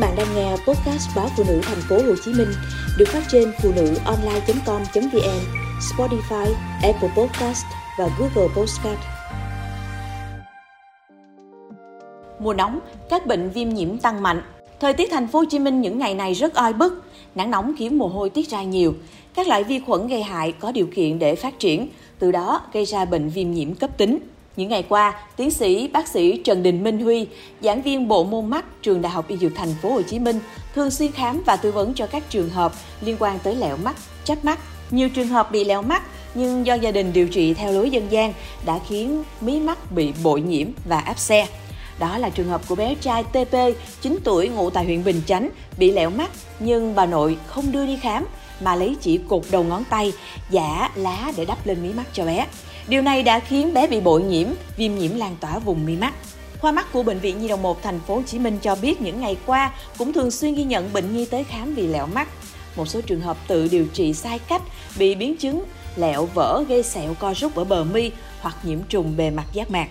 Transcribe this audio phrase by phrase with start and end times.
[0.00, 2.48] bạn đang nghe podcast báo phụ nữ thành phố Hồ Chí Minh
[2.98, 5.40] được phát trên phụ nữ online.com.vn,
[5.80, 6.46] Spotify,
[6.82, 7.64] Apple Podcast
[7.98, 9.00] và Google Podcast.
[12.38, 14.42] Mùa nóng, các bệnh viêm nhiễm tăng mạnh.
[14.80, 17.04] Thời tiết thành phố Hồ Chí Minh những ngày này rất oi bức,
[17.34, 18.94] nắng nóng khiến mồ hôi tiết ra nhiều.
[19.34, 21.88] Các loại vi khuẩn gây hại có điều kiện để phát triển,
[22.18, 24.18] từ đó gây ra bệnh viêm nhiễm cấp tính.
[24.60, 27.26] Những ngày qua, tiến sĩ bác sĩ Trần Đình Minh Huy,
[27.60, 30.40] giảng viên bộ môn mắt trường Đại học Y Dược Thành phố Hồ Chí Minh,
[30.74, 33.96] thường xuyên khám và tư vấn cho các trường hợp liên quan tới lẹo mắt,
[34.24, 34.58] chắp mắt.
[34.90, 36.02] Nhiều trường hợp bị lẹo mắt
[36.34, 38.32] nhưng do gia đình điều trị theo lối dân gian
[38.66, 41.46] đã khiến mí mắt bị bội nhiễm và áp xe.
[41.98, 43.54] Đó là trường hợp của bé trai TP,
[44.00, 47.86] 9 tuổi ngụ tại huyện Bình Chánh, bị lẹo mắt nhưng bà nội không đưa
[47.86, 48.26] đi khám
[48.60, 50.12] mà lấy chỉ cột đầu ngón tay,
[50.50, 52.46] giả lá để đắp lên mí mắt cho bé.
[52.88, 56.14] Điều này đã khiến bé bị bội nhiễm, viêm nhiễm lan tỏa vùng mi mắt.
[56.60, 59.00] Khoa mắt của bệnh viện Nhi đồng 1 thành phố Hồ Chí Minh cho biết
[59.00, 62.28] những ngày qua cũng thường xuyên ghi nhận bệnh nhi tới khám vì lẹo mắt.
[62.76, 64.62] Một số trường hợp tự điều trị sai cách,
[64.98, 65.64] bị biến chứng
[65.96, 69.70] lẹo vỡ gây sẹo co rút ở bờ mi hoặc nhiễm trùng bề mặt giác
[69.70, 69.88] mạc.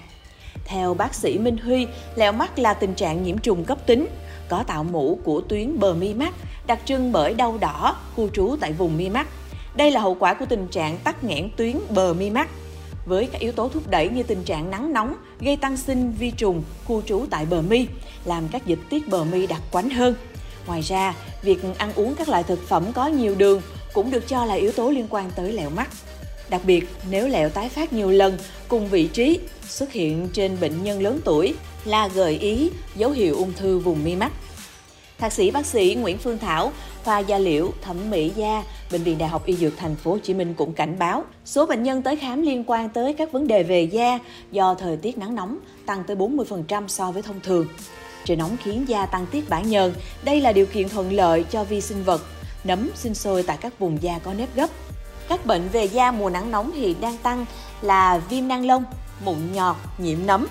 [0.65, 4.07] Theo bác sĩ Minh Huy, lẹo mắt là tình trạng nhiễm trùng cấp tính,
[4.49, 6.33] có tạo mũ của tuyến bờ mi mắt,
[6.67, 9.27] đặc trưng bởi đau đỏ, khu trú tại vùng mi mắt.
[9.75, 12.49] Đây là hậu quả của tình trạng tắc nghẽn tuyến bờ mi mắt
[13.09, 16.31] với các yếu tố thúc đẩy như tình trạng nắng nóng gây tăng sinh vi
[16.31, 17.87] trùng khu trú tại bờ mi,
[18.25, 20.15] làm các dịch tiết bờ mi đặc quánh hơn.
[20.67, 23.61] Ngoài ra, việc ăn uống các loại thực phẩm có nhiều đường
[23.93, 25.89] cũng được cho là yếu tố liên quan tới lẹo mắt.
[26.49, 30.83] Đặc biệt, nếu lẹo tái phát nhiều lần cùng vị trí xuất hiện trên bệnh
[30.83, 31.53] nhân lớn tuổi
[31.85, 34.31] là gợi ý dấu hiệu ung thư vùng mi mắt.
[35.19, 36.71] Thạc sĩ bác sĩ Nguyễn Phương Thảo,
[37.03, 40.17] khoa da liễu, thẩm mỹ da, Bệnh viện Đại học Y Dược Thành phố Hồ
[40.17, 43.47] Chí Minh cũng cảnh báo số bệnh nhân tới khám liên quan tới các vấn
[43.47, 44.19] đề về da
[44.51, 47.67] do thời tiết nắng nóng tăng tới 40% so với thông thường.
[48.25, 51.63] Trời nóng khiến da tăng tiết bã nhờn, đây là điều kiện thuận lợi cho
[51.63, 52.21] vi sinh vật,
[52.63, 54.69] nấm sinh sôi tại các vùng da có nếp gấp.
[55.29, 57.45] Các bệnh về da mùa nắng nóng hiện đang tăng
[57.81, 58.83] là viêm nang lông,
[59.25, 60.47] mụn nhọt, nhiễm nấm,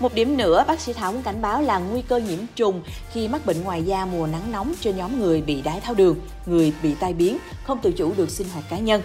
[0.00, 3.28] một điểm nữa, bác sĩ Thảo cũng cảnh báo là nguy cơ nhiễm trùng khi
[3.28, 6.16] mắc bệnh ngoài da mùa nắng nóng cho nhóm người bị đái tháo đường,
[6.46, 9.02] người bị tai biến, không tự chủ được sinh hoạt cá nhân.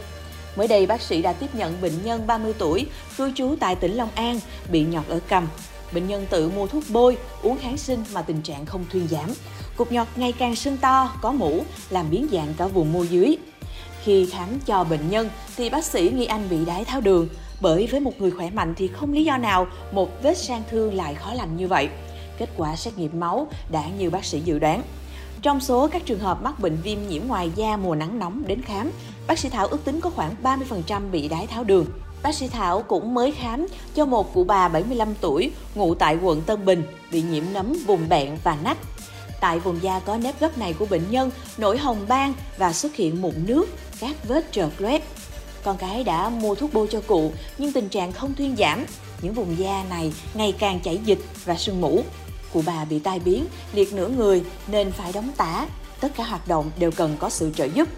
[0.56, 2.86] Mới đây, bác sĩ đã tiếp nhận bệnh nhân 30 tuổi,
[3.18, 4.40] cư trú tại tỉnh Long An,
[4.72, 5.48] bị nhọt ở cầm.
[5.92, 9.30] Bệnh nhân tự mua thuốc bôi, uống kháng sinh mà tình trạng không thuyên giảm.
[9.78, 13.38] Cục nhọt ngày càng sưng to, có mũ, làm biến dạng cả vùng môi dưới.
[14.04, 17.28] Khi khám cho bệnh nhân thì bác sĩ nghi anh bị đái tháo đường,
[17.66, 20.94] bởi với một người khỏe mạnh thì không lý do nào một vết sang thương
[20.94, 21.90] lại khó lành như vậy.
[22.38, 24.82] Kết quả xét nghiệm máu đã như bác sĩ dự đoán.
[25.42, 28.62] Trong số các trường hợp mắc bệnh viêm nhiễm ngoài da mùa nắng nóng đến
[28.62, 28.92] khám,
[29.28, 31.86] bác sĩ Thảo ước tính có khoảng 30% bị đái tháo đường.
[32.24, 36.42] Bác sĩ Thảo cũng mới khám cho một cụ bà 75 tuổi ngụ tại quận
[36.42, 38.78] Tân Bình bị nhiễm nấm vùng bẹn và nách.
[39.42, 42.96] Tại vùng da có nếp gấp này của bệnh nhân nổi hồng ban và xuất
[42.96, 43.66] hiện mụn nước,
[44.00, 45.02] các vết trợt loét
[45.66, 48.86] con gái đã mua thuốc bôi cho cụ nhưng tình trạng không thuyên giảm.
[49.22, 52.04] Những vùng da này ngày càng chảy dịch và sưng mũ.
[52.54, 55.68] Cụ bà bị tai biến, liệt nửa người nên phải đóng tả.
[56.00, 57.90] Tất cả hoạt động đều cần có sự trợ giúp.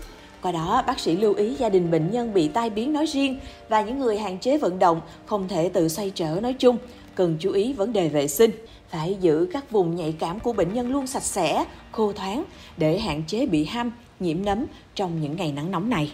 [0.42, 3.40] Qua đó, bác sĩ lưu ý gia đình bệnh nhân bị tai biến nói riêng
[3.70, 6.78] và những người hạn chế vận động không thể tự xoay trở nói chung,
[7.16, 8.52] cần chú ý vấn đề vệ sinh.
[8.90, 12.44] Phải giữ các vùng nhạy cảm của bệnh nhân luôn sạch sẽ, khô thoáng
[12.78, 16.12] để hạn chế bị ham, nhiễm nấm trong những ngày nắng nóng này.